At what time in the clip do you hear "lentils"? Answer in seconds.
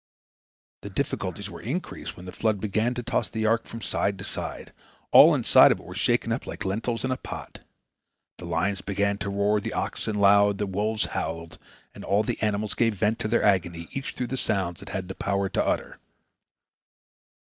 6.65-7.05